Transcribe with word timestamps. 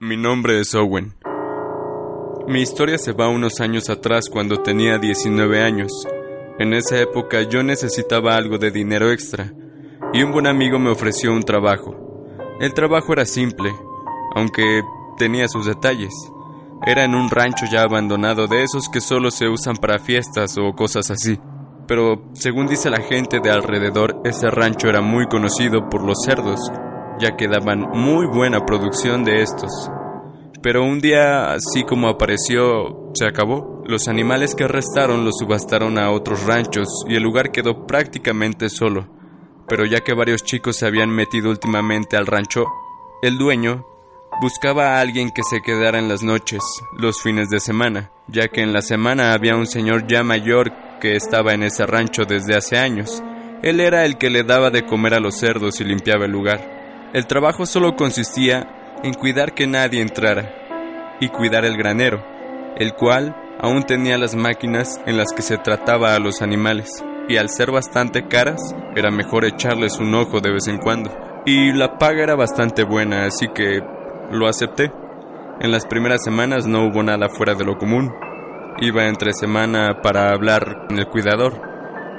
Mi 0.00 0.16
nombre 0.16 0.60
es 0.60 0.76
Owen. 0.76 1.16
Mi 2.46 2.62
historia 2.62 2.98
se 2.98 3.10
va 3.10 3.28
unos 3.28 3.58
años 3.58 3.90
atrás 3.90 4.28
cuando 4.30 4.58
tenía 4.58 4.96
19 4.96 5.60
años. 5.60 5.90
En 6.60 6.72
esa 6.72 7.00
época 7.00 7.42
yo 7.42 7.64
necesitaba 7.64 8.36
algo 8.36 8.58
de 8.58 8.70
dinero 8.70 9.10
extra 9.10 9.52
y 10.12 10.22
un 10.22 10.30
buen 10.30 10.46
amigo 10.46 10.78
me 10.78 10.90
ofreció 10.90 11.32
un 11.32 11.42
trabajo. 11.42 11.96
El 12.60 12.74
trabajo 12.74 13.12
era 13.12 13.26
simple, 13.26 13.74
aunque 14.36 14.82
tenía 15.16 15.48
sus 15.48 15.66
detalles. 15.66 16.14
Era 16.86 17.02
en 17.02 17.16
un 17.16 17.28
rancho 17.28 17.66
ya 17.68 17.82
abandonado 17.82 18.46
de 18.46 18.62
esos 18.62 18.88
que 18.88 19.00
solo 19.00 19.32
se 19.32 19.48
usan 19.48 19.74
para 19.74 19.98
fiestas 19.98 20.56
o 20.58 20.74
cosas 20.76 21.10
así. 21.10 21.40
Pero, 21.88 22.30
según 22.34 22.68
dice 22.68 22.88
la 22.88 23.00
gente 23.00 23.40
de 23.40 23.50
alrededor, 23.50 24.20
ese 24.24 24.48
rancho 24.48 24.88
era 24.88 25.00
muy 25.00 25.26
conocido 25.26 25.88
por 25.88 26.04
los 26.04 26.18
cerdos, 26.24 26.60
ya 27.20 27.36
que 27.36 27.48
daban 27.48 27.80
muy 27.92 28.26
buena 28.26 28.64
producción 28.64 29.24
de 29.24 29.42
estos. 29.42 29.90
Pero 30.62 30.84
un 30.84 31.00
día, 31.00 31.52
así 31.52 31.84
como 31.84 32.08
apareció, 32.08 33.10
se 33.14 33.26
acabó. 33.26 33.82
Los 33.86 34.08
animales 34.08 34.54
que 34.54 34.66
restaron 34.66 35.24
los 35.24 35.38
subastaron 35.38 35.98
a 35.98 36.10
otros 36.10 36.44
ranchos 36.44 36.88
y 37.08 37.14
el 37.14 37.22
lugar 37.22 37.52
quedó 37.52 37.86
prácticamente 37.86 38.68
solo. 38.68 39.06
Pero 39.68 39.84
ya 39.84 40.00
que 40.00 40.14
varios 40.14 40.42
chicos 40.42 40.76
se 40.76 40.86
habían 40.86 41.10
metido 41.10 41.50
últimamente 41.50 42.16
al 42.16 42.26
rancho, 42.26 42.64
el 43.22 43.38
dueño 43.38 43.86
buscaba 44.40 44.96
a 44.96 45.00
alguien 45.00 45.30
que 45.30 45.42
se 45.42 45.60
quedara 45.60 45.98
en 45.98 46.08
las 46.08 46.22
noches, 46.22 46.60
los 46.96 47.20
fines 47.22 47.48
de 47.50 47.60
semana, 47.60 48.10
ya 48.28 48.48
que 48.48 48.62
en 48.62 48.72
la 48.72 48.82
semana 48.82 49.32
había 49.32 49.56
un 49.56 49.66
señor 49.66 50.06
ya 50.06 50.22
mayor 50.22 50.72
que 51.00 51.16
estaba 51.16 51.54
en 51.54 51.62
ese 51.62 51.86
rancho 51.86 52.24
desde 52.24 52.56
hace 52.56 52.78
años. 52.78 53.22
Él 53.62 53.80
era 53.80 54.04
el 54.04 54.18
que 54.18 54.30
le 54.30 54.44
daba 54.44 54.70
de 54.70 54.84
comer 54.86 55.14
a 55.14 55.20
los 55.20 55.36
cerdos 55.36 55.80
y 55.80 55.84
limpiaba 55.84 56.26
el 56.26 56.32
lugar. 56.32 56.77
El 57.14 57.26
trabajo 57.26 57.64
solo 57.64 57.96
consistía 57.96 58.98
en 59.02 59.14
cuidar 59.14 59.54
que 59.54 59.66
nadie 59.66 60.02
entrara 60.02 61.16
y 61.20 61.28
cuidar 61.30 61.64
el 61.64 61.78
granero, 61.78 62.22
el 62.76 62.92
cual 62.92 63.34
aún 63.58 63.84
tenía 63.84 64.18
las 64.18 64.34
máquinas 64.34 65.00
en 65.06 65.16
las 65.16 65.32
que 65.32 65.40
se 65.40 65.56
trataba 65.56 66.14
a 66.14 66.18
los 66.18 66.42
animales, 66.42 67.02
y 67.26 67.38
al 67.38 67.48
ser 67.48 67.70
bastante 67.70 68.28
caras, 68.28 68.60
era 68.94 69.10
mejor 69.10 69.46
echarles 69.46 69.98
un 69.98 70.14
ojo 70.14 70.40
de 70.40 70.52
vez 70.52 70.68
en 70.68 70.76
cuando. 70.76 71.10
Y 71.46 71.72
la 71.72 71.96
paga 71.96 72.22
era 72.22 72.34
bastante 72.34 72.84
buena, 72.84 73.24
así 73.24 73.48
que 73.54 73.80
lo 74.30 74.46
acepté. 74.46 74.92
En 75.60 75.72
las 75.72 75.86
primeras 75.86 76.22
semanas 76.22 76.66
no 76.66 76.84
hubo 76.84 77.02
nada 77.02 77.30
fuera 77.30 77.54
de 77.54 77.64
lo 77.64 77.78
común. 77.78 78.12
Iba 78.82 79.08
entre 79.08 79.32
semana 79.32 80.02
para 80.02 80.28
hablar 80.28 80.86
con 80.86 80.98
el 80.98 81.06
cuidador. 81.06 81.58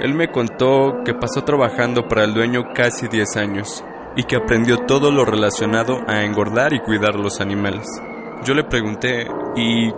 Él 0.00 0.14
me 0.14 0.30
contó 0.30 1.02
que 1.04 1.12
pasó 1.12 1.42
trabajando 1.42 2.06
para 2.06 2.22
el 2.22 2.34
dueño 2.34 2.72
casi 2.72 3.08
10 3.08 3.36
años 3.36 3.84
y 4.16 4.24
que 4.24 4.36
aprendió 4.36 4.78
todo 4.86 5.10
lo 5.10 5.24
relacionado 5.24 6.00
a 6.08 6.24
engordar 6.24 6.72
y 6.72 6.80
cuidar 6.80 7.16
los 7.16 7.40
animales. 7.40 7.86
Yo 8.44 8.54
le 8.54 8.64
pregunté, 8.64 9.26
¿y 9.54 9.92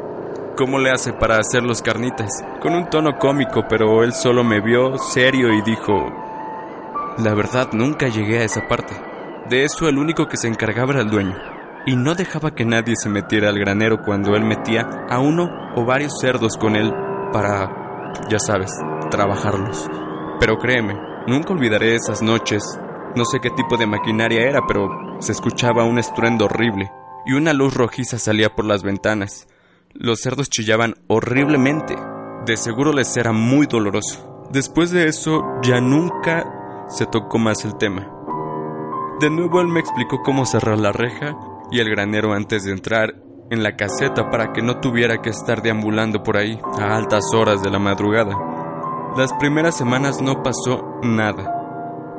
cómo 0.57 0.79
le 0.79 0.91
hace 0.91 1.13
para 1.13 1.37
hacer 1.37 1.63
los 1.63 1.83
carnitas? 1.83 2.31
Con 2.61 2.75
un 2.75 2.91
tono 2.91 3.17
cómico, 3.19 3.65
pero 3.69 4.03
él 4.03 4.13
solo 4.13 4.43
me 4.43 4.61
vio 4.61 4.99
serio 4.99 5.53
y 5.53 5.63
dijo, 5.63 5.95
la 7.19 7.35
verdad 7.35 7.69
nunca 7.73 8.09
llegué 8.09 8.39
a 8.39 8.45
esa 8.45 8.67
parte. 8.67 8.95
De 9.49 9.65
eso 9.65 9.89
el 9.89 9.99
único 9.99 10.27
que 10.27 10.37
se 10.37 10.49
encargaba 10.49 10.93
era 10.93 11.03
el 11.03 11.11
dueño. 11.11 11.37
Y 11.87 11.97
no 11.97 12.15
dejaba 12.15 12.51
que 12.51 12.65
nadie 12.65 12.95
se 12.97 13.09
metiera 13.09 13.49
al 13.49 13.59
granero 13.59 14.03
cuando 14.05 14.35
él 14.35 14.45
metía 14.45 14.83
a 15.09 15.21
uno 15.21 15.49
o 15.75 15.85
varios 15.85 16.13
cerdos 16.21 16.57
con 16.59 16.77
él 16.77 16.93
para, 17.33 18.13
ya 18.29 18.39
sabes, 18.39 18.73
trabajarlos. 19.11 19.89
Pero 20.39 20.59
créeme, 20.59 21.01
nunca 21.27 21.53
olvidaré 21.53 21.95
esas 21.95 22.21
noches 22.21 22.63
no 23.17 23.25
sé 23.25 23.41
qué 23.41 23.51
tipo 23.51 23.77
de 23.77 23.87
maquinaria 23.87 24.49
era, 24.49 24.67
pero 24.67 25.17
se 25.21 25.33
escuchaba 25.33 25.85
un 25.85 25.99
estruendo 25.99 26.45
horrible 26.45 26.93
y 27.27 27.33
una 27.33 27.53
luz 27.53 27.75
rojiza 27.75 28.19
salía 28.19 28.55
por 28.55 28.65
las 28.65 28.83
ventanas. 28.83 29.49
Los 29.93 30.21
cerdos 30.21 30.49
chillaban 30.49 30.95
horriblemente. 31.09 31.97
De 32.47 32.57
seguro 32.57 32.93
les 32.93 33.17
era 33.17 33.33
muy 33.33 33.67
doloroso. 33.67 34.47
Después 34.51 34.91
de 34.93 35.09
eso 35.09 35.43
ya 35.63 35.81
nunca 35.81 36.87
se 36.89 37.07
tocó 37.07 37.39
más 37.39 37.65
el 37.65 37.77
tema. 37.77 38.11
De 39.21 39.31
nuevo 39.31 39.61
él 39.61 39.69
me 39.69 39.81
explicó 39.81 40.23
cómo 40.23 40.47
cerrar 40.47 40.79
la 40.79 40.93
reja 40.93 41.37
y 41.71 41.81
el 41.81 41.91
granero 41.91 42.33
antes 42.33 42.65
de 42.65 42.73
entrar 42.73 43.15
en 43.51 43.63
la 43.63 43.77
caseta 43.77 44.31
para 44.31 44.53
que 44.53 44.63
no 44.63 44.81
tuviera 44.81 45.21
que 45.21 45.31
estar 45.31 45.61
deambulando 45.61 46.23
por 46.23 46.37
ahí 46.37 46.59
a 46.79 46.97
altas 46.97 47.25
horas 47.35 47.63
de 47.63 47.71
la 47.71 47.79
madrugada. 47.79 48.37
Las 49.17 49.33
primeras 49.35 49.77
semanas 49.77 50.23
no 50.23 50.43
pasó 50.43 51.01
nada 51.03 51.58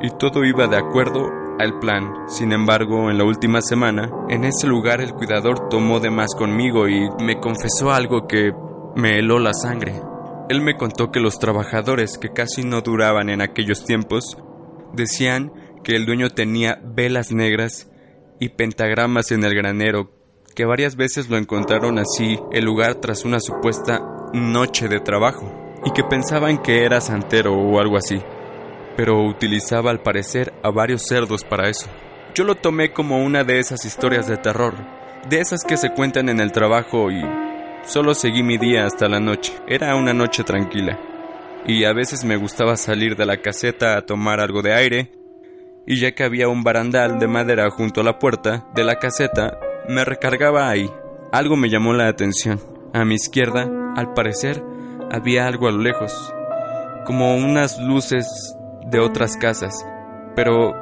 y 0.02 0.10
todo 0.10 0.44
iba 0.44 0.66
de 0.66 0.76
acuerdo 0.76 1.30
al 1.58 1.78
plan. 1.78 2.28
Sin 2.28 2.52
embargo, 2.52 3.10
en 3.10 3.18
la 3.18 3.24
última 3.24 3.60
semana, 3.60 4.10
en 4.28 4.44
ese 4.44 4.66
lugar 4.66 5.00
el 5.00 5.12
cuidador 5.12 5.68
tomó 5.68 6.00
de 6.00 6.10
más 6.10 6.34
conmigo 6.34 6.88
y 6.88 7.08
me 7.22 7.38
confesó 7.38 7.92
algo 7.92 8.26
que 8.26 8.52
me 8.96 9.18
heló 9.18 9.38
la 9.38 9.52
sangre. 9.52 10.00
Él 10.48 10.62
me 10.62 10.76
contó 10.76 11.12
que 11.12 11.20
los 11.20 11.38
trabajadores, 11.38 12.18
que 12.18 12.30
casi 12.30 12.64
no 12.64 12.80
duraban 12.80 13.28
en 13.28 13.40
aquellos 13.40 13.84
tiempos, 13.84 14.36
decían 14.94 15.52
que 15.84 15.94
el 15.94 16.06
dueño 16.06 16.30
tenía 16.30 16.80
velas 16.82 17.30
negras 17.30 17.88
y 18.40 18.48
pentagramas 18.48 19.30
en 19.30 19.44
el 19.44 19.54
granero, 19.54 20.10
que 20.56 20.64
varias 20.64 20.96
veces 20.96 21.28
lo 21.28 21.36
encontraron 21.36 21.98
así 21.98 22.38
el 22.52 22.64
lugar 22.64 22.96
tras 22.96 23.24
una 23.24 23.38
supuesta 23.38 24.00
noche 24.32 24.88
de 24.88 24.98
trabajo, 24.98 25.52
y 25.84 25.92
que 25.92 26.02
pensaban 26.04 26.58
que 26.58 26.84
era 26.84 27.00
santero 27.00 27.54
o 27.54 27.78
algo 27.78 27.96
así 27.96 28.20
pero 29.00 29.24
utilizaba 29.24 29.90
al 29.90 30.02
parecer 30.02 30.52
a 30.62 30.68
varios 30.68 31.06
cerdos 31.08 31.42
para 31.42 31.70
eso. 31.70 31.88
Yo 32.34 32.44
lo 32.44 32.54
tomé 32.54 32.92
como 32.92 33.24
una 33.24 33.44
de 33.44 33.58
esas 33.58 33.86
historias 33.86 34.26
de 34.26 34.36
terror, 34.36 34.74
de 35.26 35.40
esas 35.40 35.64
que 35.64 35.78
se 35.78 35.94
cuentan 35.94 36.28
en 36.28 36.38
el 36.38 36.52
trabajo 36.52 37.10
y 37.10 37.24
solo 37.82 38.12
seguí 38.12 38.42
mi 38.42 38.58
día 38.58 38.84
hasta 38.84 39.08
la 39.08 39.18
noche. 39.18 39.54
Era 39.66 39.96
una 39.96 40.12
noche 40.12 40.44
tranquila. 40.44 41.00
Y 41.66 41.84
a 41.84 41.94
veces 41.94 42.26
me 42.26 42.36
gustaba 42.36 42.76
salir 42.76 43.16
de 43.16 43.24
la 43.24 43.38
caseta 43.38 43.96
a 43.96 44.02
tomar 44.02 44.38
algo 44.38 44.60
de 44.60 44.74
aire, 44.74 45.12
y 45.86 45.98
ya 45.98 46.12
que 46.12 46.24
había 46.24 46.48
un 46.48 46.62
barandal 46.62 47.18
de 47.18 47.26
madera 47.26 47.70
junto 47.70 48.02
a 48.02 48.04
la 48.04 48.18
puerta 48.18 48.66
de 48.74 48.84
la 48.84 48.96
caseta, 48.96 49.58
me 49.88 50.04
recargaba 50.04 50.68
ahí. 50.68 50.90
Algo 51.32 51.56
me 51.56 51.70
llamó 51.70 51.94
la 51.94 52.06
atención. 52.06 52.60
A 52.92 53.06
mi 53.06 53.14
izquierda, 53.14 53.66
al 53.96 54.12
parecer, 54.12 54.62
había 55.10 55.46
algo 55.46 55.68
a 55.68 55.72
lo 55.72 55.78
lejos, 55.78 56.34
como 57.06 57.34
unas 57.34 57.80
luces 57.80 58.56
de 58.90 59.00
otras 59.00 59.36
casas, 59.36 59.86
pero 60.34 60.74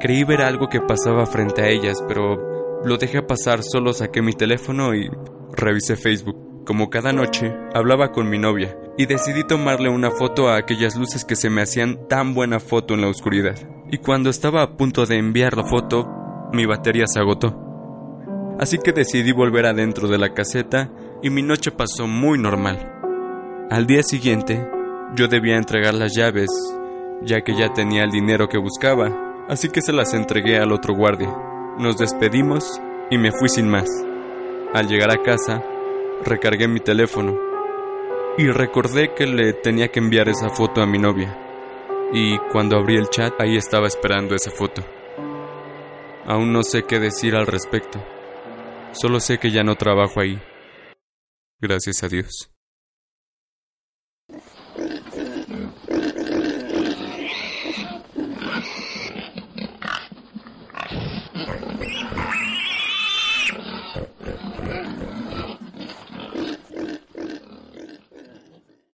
creí 0.00 0.24
ver 0.24 0.42
algo 0.42 0.68
que 0.68 0.80
pasaba 0.80 1.26
frente 1.26 1.62
a 1.62 1.68
ellas, 1.68 2.02
pero 2.06 2.80
lo 2.84 2.96
dejé 2.98 3.22
pasar, 3.22 3.62
solo 3.62 3.92
saqué 3.92 4.22
mi 4.22 4.32
teléfono 4.32 4.94
y 4.94 5.10
revisé 5.52 5.96
Facebook. 5.96 6.64
Como 6.64 6.90
cada 6.90 7.12
noche, 7.12 7.54
hablaba 7.74 8.10
con 8.10 8.28
mi 8.28 8.38
novia 8.38 8.76
y 8.98 9.06
decidí 9.06 9.44
tomarle 9.44 9.88
una 9.88 10.10
foto 10.10 10.48
a 10.48 10.56
aquellas 10.56 10.96
luces 10.96 11.24
que 11.24 11.36
se 11.36 11.48
me 11.48 11.62
hacían 11.62 12.08
tan 12.08 12.34
buena 12.34 12.58
foto 12.58 12.94
en 12.94 13.02
la 13.02 13.08
oscuridad. 13.08 13.56
Y 13.90 13.98
cuando 13.98 14.30
estaba 14.30 14.62
a 14.62 14.76
punto 14.76 15.06
de 15.06 15.16
enviar 15.16 15.56
la 15.56 15.64
foto, 15.64 16.08
mi 16.52 16.66
batería 16.66 17.06
se 17.06 17.20
agotó. 17.20 17.62
Así 18.58 18.78
que 18.78 18.92
decidí 18.92 19.32
volver 19.32 19.66
adentro 19.66 20.08
de 20.08 20.18
la 20.18 20.34
caseta 20.34 20.90
y 21.22 21.30
mi 21.30 21.42
noche 21.42 21.70
pasó 21.70 22.06
muy 22.06 22.38
normal. 22.38 22.92
Al 23.70 23.86
día 23.86 24.02
siguiente, 24.02 24.68
yo 25.14 25.28
debía 25.28 25.56
entregar 25.56 25.94
las 25.94 26.14
llaves, 26.14 26.50
ya 27.22 27.42
que 27.42 27.54
ya 27.54 27.72
tenía 27.72 28.04
el 28.04 28.10
dinero 28.10 28.48
que 28.48 28.58
buscaba, 28.58 29.44
así 29.48 29.68
que 29.68 29.82
se 29.82 29.92
las 29.92 30.14
entregué 30.14 30.58
al 30.58 30.72
otro 30.72 30.94
guardia. 30.94 31.34
Nos 31.78 31.98
despedimos 31.98 32.80
y 33.10 33.18
me 33.18 33.32
fui 33.32 33.48
sin 33.48 33.68
más. 33.68 33.88
Al 34.74 34.88
llegar 34.88 35.10
a 35.10 35.22
casa, 35.22 35.62
recargué 36.24 36.68
mi 36.68 36.80
teléfono 36.80 37.38
y 38.38 38.50
recordé 38.50 39.14
que 39.14 39.26
le 39.26 39.52
tenía 39.52 39.88
que 39.88 40.00
enviar 40.00 40.28
esa 40.28 40.50
foto 40.50 40.82
a 40.82 40.86
mi 40.86 40.98
novia. 40.98 41.36
Y 42.12 42.38
cuando 42.52 42.76
abrí 42.76 42.96
el 42.96 43.08
chat, 43.08 43.40
ahí 43.40 43.56
estaba 43.56 43.86
esperando 43.86 44.34
esa 44.34 44.50
foto. 44.50 44.82
Aún 46.26 46.52
no 46.52 46.62
sé 46.62 46.82
qué 46.82 46.98
decir 46.98 47.34
al 47.34 47.46
respecto. 47.46 48.02
Solo 48.92 49.20
sé 49.20 49.38
que 49.38 49.50
ya 49.50 49.62
no 49.62 49.76
trabajo 49.76 50.20
ahí. 50.20 50.40
Gracias 51.60 52.02
a 52.02 52.08
Dios. 52.08 52.55
Beep, 61.36 61.48
beep, 61.60 61.78
beep. 61.80 62.55